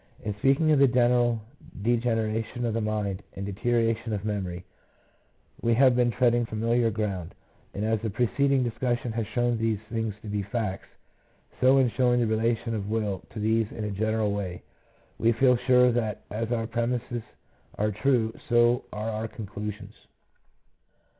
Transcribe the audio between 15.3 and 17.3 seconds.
feel sure that as our premises